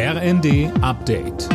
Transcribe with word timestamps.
RND 0.00 0.70
Update. 0.80 1.48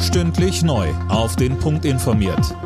Stündlich 0.00 0.62
neu. 0.62 0.88
Auf 1.10 1.36
den 1.36 1.58
Punkt 1.58 1.84
informiert. 1.84 2.56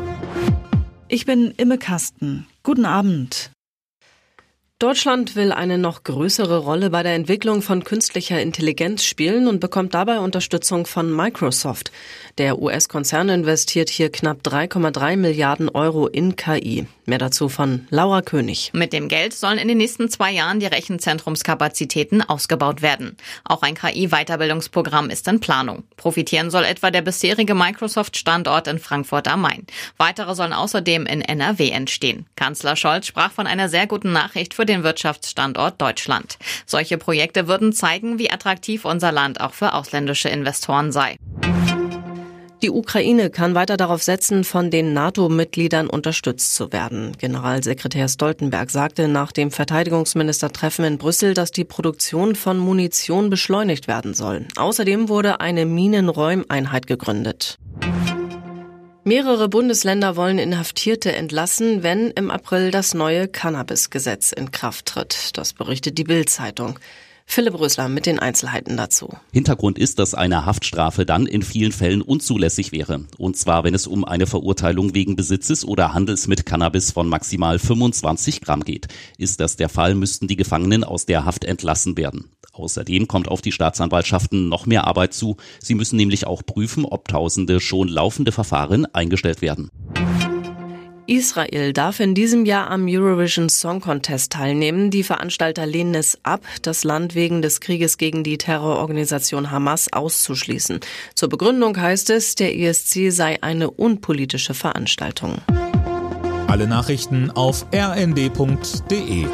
Ich 1.09 1.25
bin 1.25 1.51
Imme 1.57 1.77
Kasten. 1.77 2.47
Guten 2.63 2.85
Abend. 2.85 3.51
Deutschland 4.85 5.35
will 5.35 5.51
eine 5.51 5.79
noch 5.79 6.03
größere 6.03 6.59
Rolle 6.59 6.91
bei 6.91 7.01
der 7.01 7.15
Entwicklung 7.15 7.63
von 7.63 7.83
künstlicher 7.83 8.39
Intelligenz 8.39 9.03
spielen 9.03 9.47
und 9.47 9.59
bekommt 9.59 9.95
dabei 9.95 10.19
Unterstützung 10.19 10.85
von 10.85 11.11
Microsoft. 11.11 11.91
Der 12.37 12.61
US-Konzern 12.61 13.29
investiert 13.29 13.89
hier 13.89 14.11
knapp 14.11 14.41
3,3 14.43 15.17
Milliarden 15.17 15.69
Euro 15.69 16.05
in 16.05 16.35
KI. 16.35 16.85
Mehr 17.07 17.19
dazu 17.19 17.49
von 17.49 17.87
Laura 17.91 18.21
König. 18.21 18.71
Mit 18.73 18.91
dem 18.91 19.07
Geld 19.07 19.33
sollen 19.33 19.59
in 19.59 19.67
den 19.67 19.77
nächsten 19.77 20.09
zwei 20.09 20.31
Jahren 20.31 20.59
die 20.59 20.65
Rechenzentrumskapazitäten 20.65 22.21
ausgebaut 22.23 22.81
werden. 22.81 23.15
Auch 23.43 23.61
ein 23.61 23.75
KI-Weiterbildungsprogramm 23.75 25.11
ist 25.11 25.27
in 25.27 25.39
Planung. 25.39 25.83
Profitieren 25.97 26.49
soll 26.49 26.63
etwa 26.63 26.89
der 26.89 27.03
bisherige 27.03 27.53
Microsoft-Standort 27.53 28.67
in 28.67 28.79
Frankfurt 28.79 29.27
am 29.27 29.41
Main. 29.41 29.67
Weitere 29.97 30.33
sollen 30.33 30.53
außerdem 30.53 31.05
in 31.05 31.21
NRW 31.21 31.69
entstehen. 31.69 32.25
Kanzler 32.35 32.75
Scholz 32.75 33.05
sprach 33.05 33.31
von 33.31 33.45
einer 33.45 33.69
sehr 33.69 33.85
guten 33.85 34.11
Nachricht 34.11 34.55
für 34.55 34.65
den 34.65 34.74
Wirtschaftsstandort 34.83 35.81
Deutschland. 35.81 36.37
Solche 36.65 36.97
Projekte 36.97 37.47
würden 37.47 37.73
zeigen, 37.73 38.19
wie 38.19 38.31
attraktiv 38.31 38.85
unser 38.85 39.11
Land 39.11 39.41
auch 39.41 39.53
für 39.53 39.73
ausländische 39.73 40.29
Investoren 40.29 40.91
sei. 40.91 41.17
Die 42.65 42.71
Ukraine 42.71 43.29
kann 43.29 43.53
weiter 43.53 43.77
darauf 43.77 44.01
setzen, 44.01 44.43
von 44.43 44.71
den 44.71 44.93
NATO-Mitgliedern 44.93 45.87
unterstützt 45.87 46.55
zu 46.55 46.71
werden. 46.71 47.11
Generalsekretär 47.19 48.07
Stoltenberg 48.07 48.71
sagte 48.71 49.07
nach 49.07 49.31
dem 49.31 49.51
Verteidigungsministertreffen 49.51 50.83
in 50.85 50.97
Brüssel, 50.97 51.35
dass 51.35 51.51
die 51.51 51.63
Produktion 51.63 52.33
von 52.33 52.57
Munition 52.57 53.29
beschleunigt 53.29 53.87
werden 53.87 54.15
soll. 54.15 54.47
Außerdem 54.55 55.09
wurde 55.09 55.41
eine 55.41 55.67
Minenräumeinheit 55.67 56.87
gegründet. 56.87 57.59
Mehrere 59.07 59.49
Bundesländer 59.49 60.15
wollen 60.15 60.39
Inhaftierte 60.39 61.11
entlassen, 61.11 61.83
wenn 61.83 62.09
im 62.09 62.31
April 62.31 62.71
das 62.71 62.95
neue 62.95 63.27
Cannabis-Gesetz 63.27 64.31
in 64.31 64.49
Kraft 64.49 64.87
tritt. 64.87 65.37
Das 65.37 65.53
berichtet 65.53 65.99
die 65.99 66.03
Bild-Zeitung. 66.05 66.79
Philipp 67.27 67.59
Rösler 67.59 67.89
mit 67.89 68.05
den 68.05 68.19
Einzelheiten 68.19 68.77
dazu. 68.77 69.09
Hintergrund 69.33 69.77
ist, 69.77 69.99
dass 69.99 70.13
eine 70.13 70.45
Haftstrafe 70.45 71.05
dann 71.05 71.25
in 71.25 71.41
vielen 71.41 71.71
Fällen 71.71 72.01
unzulässig 72.01 72.71
wäre. 72.71 73.05
Und 73.17 73.35
zwar, 73.35 73.63
wenn 73.63 73.73
es 73.73 73.87
um 73.87 74.05
eine 74.05 74.27
Verurteilung 74.27 74.93
wegen 74.93 75.15
Besitzes 75.15 75.65
oder 75.65 75.93
Handels 75.93 76.27
mit 76.27 76.45
Cannabis 76.45 76.91
von 76.91 77.09
maximal 77.09 77.59
25 77.59 78.41
Gramm 78.41 78.63
geht. 78.63 78.87
Ist 79.17 79.39
das 79.39 79.57
der 79.57 79.69
Fall, 79.69 79.95
müssten 79.95 80.27
die 80.27 80.37
Gefangenen 80.37 80.83
aus 80.83 81.05
der 81.05 81.25
Haft 81.25 81.43
entlassen 81.43 81.97
werden. 81.97 82.29
Außerdem 82.53 83.07
kommt 83.07 83.27
auf 83.27 83.41
die 83.41 83.51
Staatsanwaltschaften 83.51 84.47
noch 84.47 84.65
mehr 84.65 84.87
Arbeit 84.87 85.13
zu. 85.13 85.35
Sie 85.59 85.75
müssen 85.75 85.97
nämlich 85.97 86.25
auch 86.25 86.41
prüfen, 86.45 86.85
ob 86.85 87.07
tausende 87.07 87.59
schon 87.59 87.89
laufende 87.89 88.31
Verfahren 88.31 88.85
eingestellt 88.93 89.41
werden. 89.41 89.71
Israel 91.07 91.73
darf 91.73 91.99
in 91.99 92.15
diesem 92.15 92.45
Jahr 92.45 92.71
am 92.71 92.87
Eurovision 92.87 93.49
Song 93.49 93.79
Contest 93.79 94.31
teilnehmen. 94.31 94.89
Die 94.89 95.03
Veranstalter 95.03 95.65
lehnen 95.65 95.93
es 95.93 96.17
ab, 96.23 96.41
das 96.61 96.83
Land 96.83 97.13
wegen 97.15 97.41
des 97.41 97.61
Krieges 97.61 97.97
gegen 97.97 98.23
die 98.23 98.37
Terrororganisation 98.37 99.51
Hamas 99.51 99.93
auszuschließen. 99.93 100.79
Zur 101.13 101.29
Begründung 101.29 101.79
heißt 101.79 102.09
es, 102.09 102.35
der 102.35 102.57
ESC 102.57 103.11
sei 103.11 103.41
eine 103.43 103.69
unpolitische 103.69 104.53
Veranstaltung. 104.53 105.41
Alle 106.47 106.67
Nachrichten 106.67 107.29
auf 107.31 107.65
rnd.de 107.73 109.25